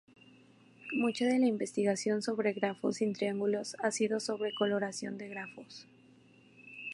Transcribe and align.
Mucha 0.95 1.27
de 1.27 1.37
la 1.37 1.45
investigación 1.45 2.23
sobre 2.23 2.53
grafos 2.53 2.95
sin 2.95 3.13
triángulos 3.13 3.75
ha 3.83 3.91
sido 3.91 4.19
sobre 4.19 4.51
coloración 4.57 5.19
de 5.19 5.27
grafos. 5.27 5.85